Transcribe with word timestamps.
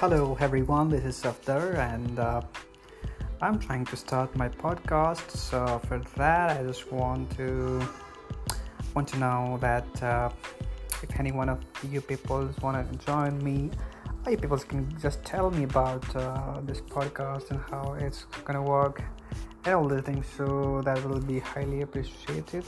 Hello 0.00 0.36
everyone, 0.40 0.90
this 0.90 1.04
is 1.04 1.22
Safdar 1.22 1.78
and 1.78 2.18
uh, 2.18 2.42
I'm 3.40 3.58
trying 3.58 3.86
to 3.86 3.96
start 3.96 4.36
my 4.36 4.46
podcast. 4.46 5.30
So 5.30 5.80
for 5.86 6.00
that, 6.16 6.60
I 6.60 6.62
just 6.62 6.92
want 6.92 7.30
to 7.38 7.80
know 9.16 9.56
that 9.62 10.02
uh, 10.02 10.28
if 11.02 11.18
any 11.18 11.32
one 11.32 11.48
of 11.48 11.60
you 11.82 12.02
people 12.02 12.46
want 12.60 12.76
to 12.76 13.06
join 13.06 13.42
me, 13.42 13.70
uh, 14.26 14.30
you 14.32 14.36
people 14.36 14.58
can 14.58 14.86
just 15.00 15.24
tell 15.24 15.50
me 15.50 15.62
about 15.62 16.04
this 16.66 16.82
podcast 16.82 17.50
and 17.50 17.58
how 17.70 17.96
it's 17.98 18.24
gonna 18.44 18.60
work 18.60 19.02
and 19.64 19.74
all 19.74 19.88
the 19.88 20.02
things. 20.02 20.26
So 20.36 20.82
that 20.84 21.02
will 21.08 21.20
be 21.20 21.38
highly 21.38 21.80
appreciated. 21.80 22.66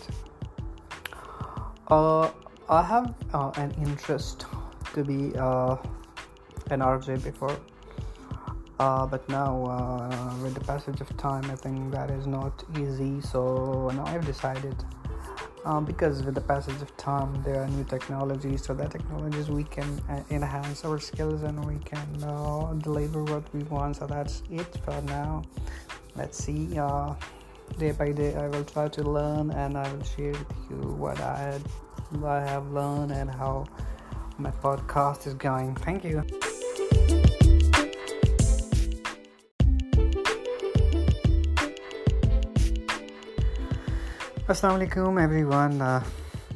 I 1.91 2.83
have 2.83 3.15
an 3.59 3.73
interest 3.73 4.47
to 4.95 5.05
be 5.05 5.39
NRJ 6.71 7.23
before, 7.23 7.59
uh, 8.79 9.07
but 9.07 9.27
now 9.29 9.65
uh, 9.65 10.35
with 10.43 10.55
the 10.55 10.61
passage 10.61 11.01
of 11.01 11.15
time 11.17 11.45
I 11.51 11.55
think 11.55 11.91
that 11.93 12.11
is 12.11 12.27
not 12.27 12.65
easy. 12.79 13.21
So 13.21 13.91
now 13.95 14.05
I've 14.07 14.27
decided, 14.27 14.77
um, 15.65 15.85
because 15.85 16.23
with 16.23 16.35
the 16.35 16.41
passage 16.41 16.81
of 16.81 16.97
time 16.97 17.43
there 17.43 17.61
are 17.63 17.69
new 17.69 17.85
technologies, 17.85 18.65
so 18.65 18.75
that 18.75 18.91
technologies 18.91 19.49
we 19.49 19.65
can 19.65 20.01
uh, 20.09 20.21
enhance 20.31 20.85
our 20.85 20.99
skills 20.99 21.43
and 21.43 21.65
we 21.65 21.79
can 21.79 22.13
deliver 22.83 23.25
what 23.25 23.53
we 23.55 23.63
want. 23.65 23.97
So 23.97 24.07
that's 24.07 24.43
it 24.51 24.79
for 24.85 25.01
now. 25.03 25.43
Let's 26.17 26.39
see, 26.39 26.81
day 27.79 27.93
by 27.93 28.13
day 28.13 28.35
I 28.35 28.49
will 28.49 28.65
try 28.65 28.89
to 28.89 29.03
learn, 29.03 29.53
and 29.53 29.79
I 29.79 29.93
will 29.93 30.03
share 30.03 30.33
with 30.33 30.53
you 30.69 30.77
what 30.77 31.21
I 31.21 31.59
have 32.23 32.73
learned 32.73 33.13
and 33.13 33.31
how 33.31 33.67
my 34.37 34.51
podcast 34.51 35.29
is 35.29 35.35
going. 35.35 35.77
Thank 35.77 36.03
you. 36.03 36.29
السلام 44.53 44.75
علیکم 44.75 45.17
every 45.19 45.43
one 45.45 45.73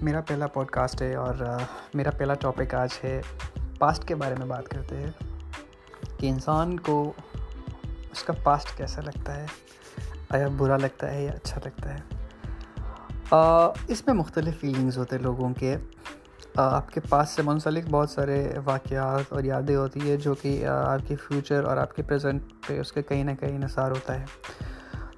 میرا 0.03 0.21
پہلا 0.27 0.47
pod 0.53 0.69
cost 0.73 1.01
ہے 1.03 1.15
اور 1.23 1.43
میرا 1.95 2.11
پہلا 2.19 2.35
topic 2.41 2.73
آج 2.75 2.93
ہے 3.03 3.21
پاسٹ 3.79 4.05
کے 4.09 4.15
بارے 4.23 4.35
میں 4.39 4.47
بات 4.53 4.69
کرتے 4.69 4.97
ہیں 4.99 5.11
کہ 6.19 6.27
انسان 6.29 6.79
کو 6.87 6.97
اس 8.13 8.23
کا 8.27 8.33
پاسٹ 8.43 8.77
کیسا 8.77 9.03
لگتا 9.07 9.37
ہے 9.41 9.45
آیا 10.31 10.49
برا 10.59 10.77
لگتا 10.83 11.11
ہے 11.15 11.23
یا 11.25 11.33
اچھا 11.33 11.61
لگتا 11.65 11.95
ہے 11.95 13.93
اس 13.93 14.07
میں 14.07 14.15
مختلف 14.23 14.61
فیلنگز 14.61 14.99
ہوتے 14.99 15.17
ہیں 15.17 15.23
لوگوں 15.23 15.53
کے 15.59 15.77
آپ 16.69 16.91
کے 16.93 17.01
پاس 17.09 17.31
سے 17.37 17.43
منسلک 17.51 17.91
بہت 17.91 18.11
سارے 18.11 18.43
واقعات 18.73 19.33
اور 19.33 19.45
یادیں 19.53 19.77
ہوتی 19.77 20.11
ہے 20.11 20.17
جو 20.29 20.35
کہ 20.43 20.57
آپ 20.77 21.09
کے 21.09 21.17
فیوچر 21.29 21.65
اور 21.65 21.77
آپ 21.87 21.95
کے 21.97 22.03
پریزنٹ 22.09 22.53
پہ 22.69 22.81
اس 22.81 22.93
کے 22.93 23.03
کہیں 23.11 23.25
نہ 23.25 23.35
کہیں 23.41 23.57
انحصار 23.57 23.91
ہوتا 23.91 24.21
ہے 24.21 24.25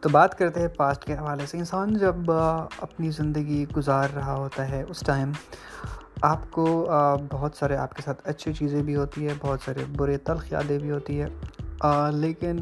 تو 0.05 0.11
بات 0.11 0.37
کرتے 0.39 0.61
ہیں 0.61 0.69
پاسٹ 0.77 1.05
کے 1.05 1.15
حوالے 1.17 1.45
سے 1.51 1.59
انسان 1.59 1.93
جب 1.99 2.31
اپنی 2.31 3.11
زندگی 3.19 3.65
گزار 3.77 4.09
رہا 4.15 4.35
ہوتا 4.37 4.69
ہے 4.71 4.83
اس 4.91 5.01
ٹائم 5.07 5.31
آپ 6.31 6.41
کو 6.53 6.65
بہت 7.33 7.57
سارے 7.59 7.77
آپ 7.85 7.95
کے 7.97 8.03
ساتھ 8.05 8.21
اچھی 8.29 8.53
چیزیں 8.59 8.83
بھی 8.89 8.97
ہوتی 8.97 9.27
ہے 9.29 9.33
بہت 9.43 9.61
سارے 9.67 9.85
برے 9.97 10.17
تلخ 10.27 10.53
یادیں 10.53 10.77
بھی 10.79 10.91
ہوتی 10.91 11.21
ہے 11.21 11.29
لیکن 12.15 12.59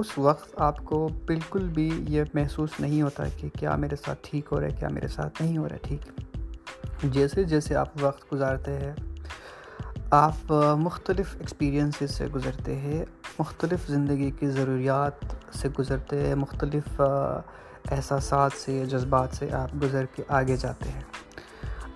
اس 0.00 0.06
وقت 0.18 0.60
آپ 0.70 0.82
کو 0.84 1.06
بالکل 1.26 1.68
بھی 1.74 1.88
یہ 2.16 2.24
محسوس 2.34 2.80
نہیں 2.80 3.02
ہوتا 3.02 3.24
کہ 3.40 3.48
کیا 3.58 3.76
میرے 3.84 3.96
ساتھ 4.04 4.28
ٹھیک 4.30 4.48
ہو 4.52 4.60
رہا 4.60 4.66
ہے 4.68 4.76
کیا 4.78 4.88
میرے 4.94 5.08
ساتھ 5.14 5.42
نہیں 5.42 5.56
ہو 5.58 5.68
رہا 5.68 5.74
ہے 5.90 5.96
ٹھیک 6.02 7.06
جیسے 7.14 7.44
جیسے 7.54 7.76
آپ 7.84 7.92
وقت 8.02 8.32
گزارتے 8.32 8.76
ہیں 8.80 8.92
آپ 10.24 10.52
مختلف 10.78 11.36
ایکسپیرینسز 11.40 12.16
سے 12.18 12.26
گزرتے 12.34 12.76
ہیں 12.80 13.04
مختلف 13.40 13.86
زندگی 13.88 14.30
کی 14.38 14.46
ضروریات 14.50 15.12
سے 15.60 15.68
گزرتے 15.78 16.34
مختلف 16.38 17.00
احساسات 17.00 18.52
سے 18.64 18.74
جذبات 18.90 19.36
سے 19.38 19.48
آپ 19.62 19.70
گزر 19.82 20.04
کے 20.16 20.22
آگے 20.40 20.56
جاتے 20.64 20.88
ہیں 20.94 21.02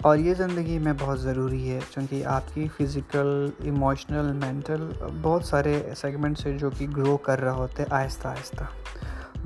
اور 0.08 0.16
یہ 0.26 0.34
زندگی 0.38 0.78
میں 0.86 0.92
بہت 1.00 1.20
ضروری 1.22 1.62
ہے 1.70 1.78
چونکہ 1.94 2.24
آپ 2.36 2.54
کی 2.54 2.66
فزیکل 2.78 3.28
ایموشنل 3.72 4.32
مینٹل 4.46 4.88
بہت 5.22 5.44
سارے 5.50 5.76
سیگمنٹس 6.00 6.42
سے 6.42 6.56
جو 6.64 6.70
کہ 6.78 6.86
گرو 6.96 7.16
کر 7.28 7.40
رہا 7.40 7.52
ہوتے 7.62 7.84
آہستہ 8.00 8.28
آہستہ 8.28 8.72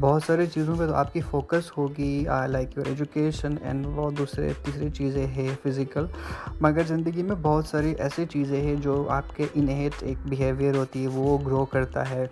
بہت 0.01 0.23
سارے 0.23 0.45
چیزوں 0.47 0.75
پہ 0.79 0.87
تو 0.87 0.95
آپ 0.95 1.13
کی 1.13 1.21
فوکس 1.31 1.71
ہوگی 1.77 2.25
لائک 2.49 2.77
یور 2.77 2.87
ایجوکیشن 2.87 3.55
اینڈ 3.67 3.87
وہ 3.95 4.09
دوسرے 4.19 4.53
تیسری 4.65 4.91
چیزیں 4.99 5.27
ہے 5.37 5.47
فزیکل 5.63 6.05
مگر 6.61 6.83
زندگی 6.89 7.23
میں 7.23 7.37
بہت 7.43 7.67
ساری 7.71 7.95
ایسی 8.05 8.27
چیزیں 8.33 8.61
ہیں 8.67 8.75
جو 8.83 9.03
آپ 9.13 9.35
کے 9.37 9.47
انہیٹ 9.55 10.03
ایک 10.03 10.19
بیہیویئر 10.29 10.77
ہوتی 10.77 11.03
ہے 11.03 11.09
وہ 11.15 11.37
گرو 11.47 11.65
کرتا 11.73 12.09
ہے 12.11 12.27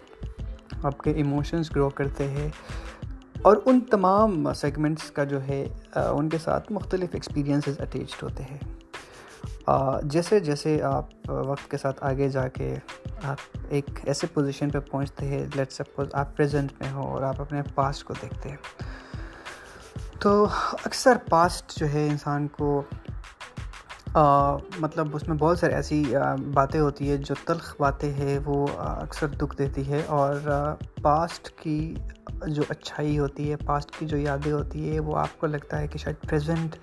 آپ 0.83 0.99
کے 1.05 1.11
ایموشنس 1.13 1.75
گرو 1.77 1.89
کرتے 2.01 2.29
ہیں 2.39 2.49
اور 3.49 3.57
ان 3.67 3.81
تمام 3.91 4.53
سیگمنٹس 4.63 5.11
کا 5.17 5.25
جو 5.33 5.43
ہے 5.49 5.65
ان 6.19 6.29
کے 6.29 6.39
ساتھ 6.45 6.73
مختلف 6.73 7.09
ایکسپیرینسز 7.15 7.81
اٹیچڈ 7.81 8.23
ہوتے 8.23 8.45
ہیں 8.51 8.59
جیسے 10.11 10.39
جیسے 10.41 10.81
آپ 10.89 11.29
وقت 11.47 11.71
کے 11.71 11.77
ساتھ 11.83 12.03
آگے 12.05 12.29
جا 12.31 12.47
کے 12.59 12.75
آپ 13.29 13.57
ایک 13.75 13.99
ایسے 14.09 14.27
پوزیشن 14.35 14.71
پہ 14.71 14.79
پہنچتے 14.91 15.27
ہیں 15.27 15.45
لیٹ 15.57 15.73
سپوز 15.73 16.09
آپ 16.21 16.37
پریزنٹ 16.37 16.73
میں 16.81 16.93
ہو 16.93 17.07
اور 17.15 17.23
آپ 17.29 17.41
اپنے 17.41 17.63
پاسٹ 17.75 18.05
کو 18.07 18.15
دیکھتے 18.23 18.49
ہیں 18.49 18.85
تو 20.23 20.45
اکثر 20.85 21.17
پاسٹ 21.31 21.79
جو 21.81 21.93
ہے 21.93 22.07
انسان 22.11 22.47
کو 22.59 22.81
مطلب 24.17 25.15
اس 25.17 25.27
میں 25.29 25.37
بہت 25.39 25.59
ساری 25.59 25.75
ایسی 25.75 26.03
باتیں 26.55 26.79
ہوتی 26.81 27.11
ہے 27.11 27.17
جو 27.29 27.35
تلخ 27.47 27.75
باتیں 27.81 28.11
ہیں 28.19 28.39
وہ 28.45 28.67
اکثر 28.79 29.27
دکھ 29.41 29.57
دیتی 29.59 29.89
ہے 29.91 30.03
اور 30.19 30.35
پاسٹ 31.03 31.49
کی 31.63 31.95
جو 32.55 32.63
اچھائی 32.69 33.19
ہوتی 33.19 33.51
ہے 33.51 33.57
پاسٹ 33.67 33.97
کی 33.99 34.07
جو 34.07 34.17
یادیں 34.17 34.51
ہوتی 34.53 34.93
ہے 34.95 35.01
وہ 35.01 35.17
آپ 35.19 35.39
کو 35.41 35.47
لگتا 35.47 35.81
ہے 35.81 35.87
کہ 35.89 35.99
شاید 35.99 36.29
پریزنٹ 36.29 36.75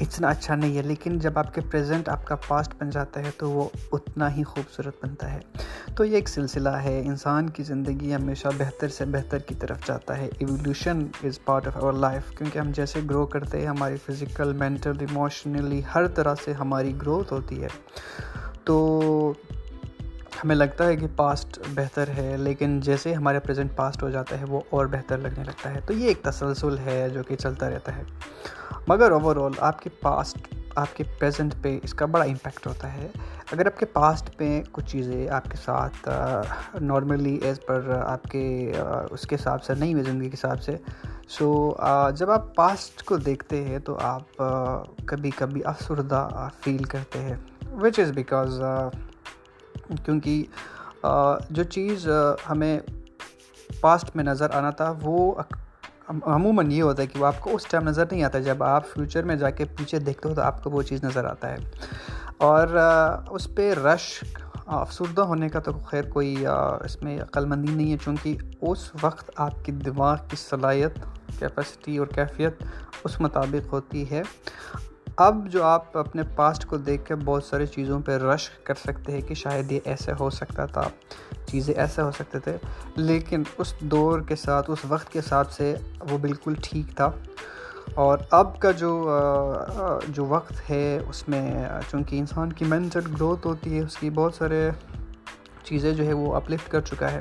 اتنا 0.00 0.28
اچھا 0.28 0.54
نہیں 0.54 0.76
ہے 0.76 0.82
لیکن 0.82 1.18
جب 1.18 1.38
آپ 1.38 1.52
کے 1.54 1.60
پریزنٹ 1.70 2.08
آپ 2.08 2.24
کا 2.26 2.34
پاسٹ 2.48 2.74
بن 2.80 2.90
جاتا 2.96 3.20
ہے 3.24 3.30
تو 3.38 3.50
وہ 3.50 3.68
اتنا 3.92 4.34
ہی 4.36 4.42
خوبصورت 4.52 5.04
بنتا 5.04 5.32
ہے 5.32 5.40
تو 5.96 6.04
یہ 6.04 6.14
ایک 6.14 6.28
سلسلہ 6.28 6.68
ہے 6.84 6.98
انسان 7.04 7.48
کی 7.56 7.62
زندگی 7.70 8.14
ہمیشہ 8.14 8.48
بہتر 8.58 8.88
سے 8.98 9.04
بہتر 9.16 9.38
کی 9.48 9.54
طرف 9.60 9.86
جاتا 9.86 10.18
ہے 10.18 10.28
evolution 10.38 11.04
is 11.24 11.38
part 11.44 11.66
of 11.66 11.76
our 11.82 11.92
life 12.06 12.30
کیونکہ 12.38 12.58
ہم 12.58 12.70
جیسے 12.76 13.00
گرو 13.10 13.24
کرتے 13.34 13.60
ہیں 13.60 13.66
ہماری 13.66 13.96
فزیکل 14.06 14.52
مینٹل 14.64 15.00
ایموشنلی 15.08 15.80
ہر 15.94 16.06
طرح 16.16 16.34
سے 16.44 16.52
ہماری 16.60 16.79
ہماری 16.80 16.92
گروتھ 17.00 17.32
ہوتی 17.32 17.62
ہے 17.62 17.68
تو 18.66 18.76
ہمیں 20.42 20.54
لگتا 20.56 20.86
ہے 20.86 20.96
کہ 20.96 21.06
پاسٹ 21.16 21.58
بہتر 21.74 22.08
ہے 22.16 22.36
لیکن 22.40 22.78
جیسے 22.84 23.12
ہمارا 23.14 23.40
پریزنٹ 23.46 23.74
پاسٹ 23.76 24.02
ہو 24.02 24.10
جاتا 24.10 24.38
ہے 24.40 24.44
وہ 24.50 24.60
اور 24.76 24.86
بہتر 24.94 25.18
لگنے 25.26 25.44
لگتا 25.44 25.74
ہے 25.74 25.80
تو 25.86 25.92
یہ 25.92 26.08
ایک 26.08 26.22
تسلسل 26.24 26.78
ہے 26.86 26.98
جو 27.14 27.22
کہ 27.28 27.36
چلتا 27.42 27.70
رہتا 27.70 27.96
ہے 27.96 28.04
مگر 28.88 29.10
اوور 29.18 29.44
آل 29.44 29.58
آپ 29.70 29.82
کے 29.82 29.90
پاسٹ 30.02 30.48
آپ 30.78 30.94
کے 30.96 31.04
پریزنٹ 31.18 31.54
پہ 31.62 31.78
اس 31.82 31.94
کا 31.94 32.06
بڑا 32.14 32.24
امپیکٹ 32.24 32.66
ہوتا 32.66 32.92
ہے 32.94 33.06
اگر 33.52 33.66
آپ 33.66 33.78
کے 33.78 33.86
پاسٹ 33.92 34.28
پہ 34.38 34.48
کچھ 34.72 34.84
چیزیں 34.90 35.28
آپ 35.34 35.50
کے 35.50 35.56
ساتھ 35.64 36.08
نارملی 36.82 37.34
ایز 37.44 37.58
پر 37.66 37.88
آپ 38.06 38.24
کے 38.30 38.42
اس 39.10 39.26
کے 39.28 39.34
حساب 39.36 39.64
سے 39.64 39.74
نہیں 39.78 39.92
ہوئی 39.94 40.04
زندگی 40.04 40.28
کے 40.30 40.34
حساب 40.34 40.62
سے 40.62 40.76
سو 41.38 41.52
جب 42.18 42.30
آپ 42.30 42.54
پاسٹ 42.56 43.02
کو 43.06 43.16
دیکھتے 43.16 43.62
ہیں 43.64 43.78
تو 43.84 43.98
آپ 44.02 44.42
کبھی 45.06 45.30
کبھی 45.38 45.64
افسردہ 45.72 46.26
فیل 46.64 46.82
کرتے 46.92 47.20
ہیں 47.22 47.36
وچ 47.82 47.98
از 48.00 48.12
بیکاز 48.14 48.60
کیونکہ 50.04 50.44
جو 51.54 51.62
چیز 51.70 52.08
ہمیں 52.50 52.78
پاسٹ 53.80 54.16
میں 54.16 54.24
نظر 54.24 54.54
آنا 54.56 54.70
تھا 54.80 54.92
وہ 55.02 55.32
عموماً 56.10 56.62
یہ 56.70 56.82
ہوتا 56.82 57.02
ہے 57.02 57.06
کہ 57.06 57.18
وہ 57.20 57.26
آپ 57.26 57.40
کو 57.40 57.54
اس 57.56 57.64
ٹائم 57.70 57.88
نظر 57.88 58.04
نہیں 58.10 58.22
آتا 58.24 58.38
جب 58.48 58.62
آپ 58.64 58.86
فیوچر 58.92 59.24
میں 59.24 59.36
جا 59.42 59.50
کے 59.58 59.64
پیچھے 59.78 59.98
دیکھتے 59.98 60.28
ہو 60.28 60.34
تو 60.34 60.42
آپ 60.42 60.62
کو 60.64 60.70
وہ 60.70 60.82
چیز 60.90 61.04
نظر 61.04 61.24
آتا 61.24 61.50
ہے 61.50 61.56
اور 62.46 62.68
اس 63.36 63.48
پہ 63.56 63.72
رش 63.84 64.08
افسردہ 64.66 65.22
ہونے 65.30 65.48
کا 65.48 65.60
تو 65.66 65.72
خیر 65.90 66.08
کوئی 66.12 66.34
اس 66.84 67.00
میں 67.02 67.18
عقل 67.20 67.44
مندی 67.48 67.74
نہیں 67.74 67.90
ہے 67.92 67.96
چونکہ 68.04 68.36
اس 68.70 68.90
وقت 69.02 69.30
آپ 69.46 69.64
کی 69.64 69.72
دماغ 69.86 70.16
کی 70.30 70.36
صلاحیت 70.40 70.98
کیپیسٹی 71.38 71.96
اور 72.02 72.06
کیفیت 72.14 72.62
اس 73.04 73.20
مطابق 73.20 73.72
ہوتی 73.72 74.08
ہے 74.10 74.22
اب 75.18 75.36
جو 75.52 75.62
آپ 75.64 75.96
اپنے 75.98 76.22
پاسٹ 76.36 76.64
کو 76.68 76.76
دیکھ 76.78 77.04
کے 77.06 77.14
بہت 77.24 77.44
سارے 77.44 77.66
چیزوں 77.66 77.98
پہ 78.06 78.16
رش 78.18 78.48
کر 78.64 78.74
سکتے 78.84 79.12
ہیں 79.12 79.20
کہ 79.28 79.34
شاید 79.42 79.72
یہ 79.72 79.80
ایسے 79.84 80.12
ہو 80.20 80.28
سکتا 80.30 80.66
تھا 80.72 80.82
چیزیں 81.50 81.72
ایسے 81.74 82.02
ہو 82.02 82.10
سکتے 82.18 82.38
تھے 82.44 82.56
لیکن 82.96 83.42
اس 83.58 83.72
دور 83.90 84.20
کے 84.28 84.36
ساتھ 84.44 84.70
اس 84.70 84.84
وقت 84.88 85.12
کے 85.12 85.18
حساب 85.18 85.50
سے 85.52 85.74
وہ 86.10 86.18
بالکل 86.22 86.54
ٹھیک 86.68 86.96
تھا 86.96 87.10
اور 88.04 88.18
اب 88.40 88.58
کا 88.60 88.70
جو 88.84 88.92
جو 90.14 90.26
وقت 90.28 90.68
ہے 90.70 90.82
اس 91.08 91.26
میں 91.28 91.44
چونکہ 91.90 92.18
انسان 92.18 92.52
کی 92.52 92.64
مینٹل 92.68 93.10
گروتھ 93.14 93.46
ہوتی 93.46 93.76
ہے 93.78 93.82
اس 93.84 93.96
کی 93.96 94.10
بہت 94.18 94.34
سارے 94.34 94.68
چیزیں 95.70 95.92
جو 95.94 96.04
ہے 96.06 96.12
وہ 96.20 96.34
اپ 96.36 96.50
لفٹ 96.50 96.70
کر 96.70 96.80
چکا 96.90 97.10
ہے 97.12 97.20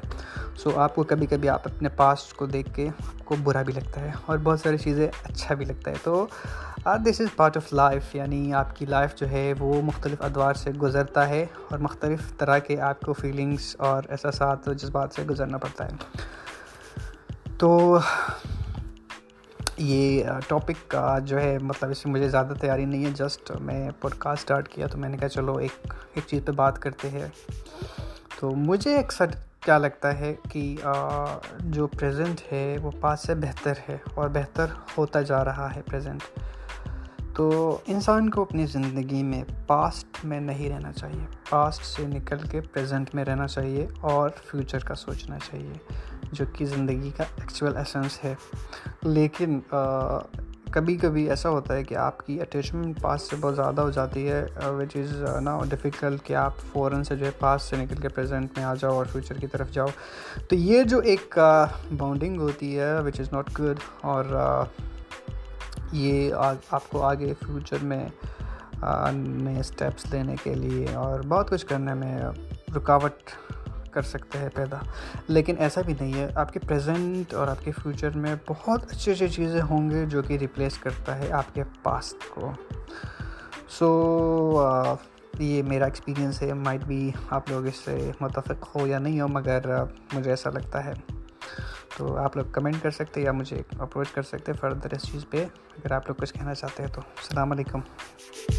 سو 0.64 0.70
آپ 0.84 0.94
کو 0.96 1.04
کبھی 1.12 1.26
کبھی 1.34 1.50
آپ 1.50 1.68
اپنے 1.68 1.90
پاسٹ 2.00 2.34
کو 2.38 2.46
دیکھ 2.56 2.74
کے 2.76 2.88
آپ 3.08 3.24
کو 3.26 3.36
برا 3.44 3.62
بھی 3.68 3.74
لگتا 3.74 4.02
ہے 4.02 4.12
اور 4.30 4.38
بہت 4.44 4.60
ساری 4.60 4.78
چیزیں 4.86 5.08
اچھا 5.24 5.56
بھی 5.56 5.66
لگتا 5.66 5.92
ہے 5.92 5.96
تو 6.04 6.26
this 7.06 7.20
is 7.22 7.36
part 7.36 7.58
of 7.58 7.72
life 7.82 8.16
یعنی 8.16 8.54
آپ 8.64 8.76
کی 8.76 8.86
لائف 8.96 9.14
جو 9.20 9.30
ہے 9.30 9.46
وہ 9.60 9.82
مختلف 9.90 10.22
ادوار 10.28 10.54
سے 10.64 10.72
گزرتا 10.82 11.28
ہے 11.30 11.46
اور 11.70 11.80
مختلف 11.88 12.32
طرح 12.38 12.58
کے 12.68 12.80
آپ 12.92 13.02
کو 13.06 13.14
فیلنگس 13.22 13.76
اور 13.90 14.04
احساسات 14.10 14.68
اور 14.68 14.76
جذبات 14.82 15.14
سے 15.16 15.24
گزرنا 15.30 15.58
پڑتا 15.68 15.86
ہے 15.86 17.54
تو 17.60 17.72
یہ 19.92 20.24
ٹاپک 20.48 20.96
جو 21.26 21.42
ہے 21.42 21.58
مطلب 21.64 21.90
اس 21.92 22.06
میں 22.06 22.14
مجھے 22.14 22.28
زیادہ 22.30 22.54
تیاری 22.62 22.86
نہیں 22.86 23.06
ہے 23.06 23.12
جسٹ 23.24 23.52
میں 23.70 23.82
پوڈ 24.02 24.14
کاسٹ 24.26 24.42
اسٹارٹ 24.44 24.68
کیا 24.74 24.88
تو 24.92 24.98
میں 25.04 25.10
نے 25.10 25.18
کہا 25.18 25.30
چلو 25.38 25.56
ایک 25.68 25.88
ایک 26.16 26.24
چیز 26.30 26.42
پہ 26.46 26.52
بات 26.64 26.80
کرتے 26.82 27.10
ہیں 27.14 27.28
تو 28.40 28.50
مجھے 28.56 28.96
اکثر 28.98 29.28
کیا 29.66 29.78
لگتا 29.78 30.18
ہے 30.20 30.34
کہ 30.52 30.62
جو 31.78 31.88
پریزنٹ 32.00 32.42
ہے 32.52 32.62
وہ 32.82 32.92
پاس 33.00 33.26
سے 33.28 33.34
بہتر 33.36 33.80
ہے 33.88 33.98
اور 34.16 34.30
بہتر 34.34 34.66
ہوتا 34.98 35.22
جا 35.32 35.44
رہا 35.46 35.68
ہے 35.76 35.82
پریزنٹ 35.90 36.24
تو 37.38 37.50
انسان 37.96 38.30
کو 38.36 38.42
اپنی 38.42 38.66
زندگی 38.76 39.22
میں 39.34 39.44
پاسٹ 39.68 40.24
میں 40.26 40.40
نہیں 40.42 40.70
رہنا 40.70 40.92
چاہیے 40.94 41.26
پاسٹ 41.50 41.86
سے 41.86 42.06
نکل 42.14 42.48
کے 42.52 42.62
پریزنٹ 42.74 43.14
میں 43.16 43.26
رہنا 43.26 43.48
چاہیے 43.48 43.86
اور 44.12 44.30
فیوچر 44.52 44.84
کا 44.88 44.96
سوچنا 45.06 45.38
چاہیے 45.52 46.30
جو 46.32 46.46
کہ 46.58 46.66
زندگی 46.76 47.12
کا 47.18 47.24
ایکچول 47.40 47.78
ایسنس 47.78 48.24
ہے 48.24 48.34
لیکن 49.04 49.60
کبھی 50.72 50.96
کبھی 51.02 51.30
ایسا 51.30 51.50
ہوتا 51.50 51.76
ہے 51.76 51.84
کہ 51.84 51.96
آپ 51.98 52.18
کی 52.26 52.40
اٹیچمنٹ 52.42 53.00
پاس 53.02 53.22
سے 53.30 53.36
بہت 53.42 53.56
زیادہ 53.56 53.82
ہو 53.82 53.90
جاتی 53.92 54.28
ہے 54.32 54.44
وچ 54.78 54.96
از 54.98 55.14
نا 55.44 55.58
ڈیفیکلٹ 55.70 56.22
کہ 56.26 56.34
آپ 56.44 56.58
فوراً 56.72 57.04
سے 57.04 57.16
جو 57.18 57.26
ہے 57.26 57.32
پاس 57.40 57.64
سے 57.70 57.76
نکل 57.84 58.02
کے 58.02 58.10
پریزنٹ 58.16 58.58
میں 58.58 58.66
آ 58.66 58.74
جاؤ 58.82 58.96
اور 58.96 59.06
فیوچر 59.12 59.38
کی 59.40 59.48
طرف 59.52 59.72
جاؤ 59.74 59.88
تو 60.50 60.56
یہ 60.56 60.84
جو 60.92 61.00
ایک 61.00 61.38
باؤنڈنگ 61.98 62.36
uh, 62.36 62.42
ہوتی 62.42 62.78
ہے 62.80 62.94
وچ 63.06 63.20
از 63.20 63.32
ناٹ 63.34 63.50
گڈ 63.60 63.80
اور 64.12 64.26
uh, 64.26 64.66
یہ 65.92 66.32
آپ 66.72 66.90
کو 66.90 67.02
آگے 67.08 67.34
فیوچر 67.46 67.84
میں 67.94 68.06
uh, 68.82 69.12
نئے 69.16 69.60
اسٹیپس 69.60 70.12
لینے 70.14 70.36
کے 70.44 70.54
لیے 70.56 70.96
اور 70.96 71.20
بہت 71.30 71.50
کچھ 71.50 71.66
کرنے 71.70 71.94
میں 72.04 72.18
رکاوٹ 72.76 73.30
کر 73.92 74.02
سکتے 74.12 74.40
ہیں 74.40 74.50
پیدا 74.56 74.78
لیکن 75.28 75.56
ایسا 75.66 75.82
بھی 75.86 75.94
نہیں 76.00 76.14
ہے 76.20 76.28
آپ 76.44 76.54
کے 76.54 76.60
پریزنٹ 76.68 77.34
اور 77.34 77.48
آپ 77.48 77.64
کے 77.66 77.72
فیوچر 77.82 78.18
میں 78.26 78.36
بہت 78.50 78.92
اچھی 78.92 79.12
اچھی 79.12 79.28
چیزیں 79.36 79.62
ہوں 79.70 79.90
گے 79.90 80.06
جو 80.16 80.22
کہ 80.28 80.38
ریپلیس 80.42 80.78
کرتا 80.84 81.18
ہے 81.20 81.32
آپ 81.42 81.54
کے 81.56 81.64
پاسٹ 81.84 82.30
کو 82.36 82.52
سو 83.78 83.90
یہ 85.40 85.62
میرا 85.64 85.86
ایکسپیرینس 85.86 86.42
ہے 86.42 86.54
مائٹ 86.54 86.84
بھی 86.86 87.10
آپ 87.38 87.52
لوگ 87.52 87.66
اس 87.72 87.76
سے 87.86 87.98
متفق 88.20 88.66
ہو 88.76 88.88
یا 88.88 89.00
نہیں 89.00 89.22
ہو 89.22 89.28
مگر 89.38 89.72
مجھے 90.14 90.30
ایسا 90.30 90.50
لگتا 90.54 90.84
ہے 90.86 90.94
تو 91.98 92.16
آپ 92.24 92.36
لوگ 92.38 92.46
کمنٹ 92.54 92.82
کر 92.84 92.92
سکتے 93.00 93.22
یا 93.22 93.32
مجھے 93.40 93.62
اپروچ 93.80 94.12
کر 94.14 94.22
سکتے 94.32 94.54
فردر 94.60 94.94
اس 94.96 95.04
چیز 95.12 95.26
پہ 95.30 95.46
اگر 95.78 95.92
آپ 95.96 96.08
لوگ 96.08 96.16
کچھ 96.22 96.34
کہنا 96.34 96.54
چاہتے 96.54 96.84
ہیں 96.84 96.90
تو 96.96 97.02
السلام 97.18 97.52
علیکم 97.52 98.59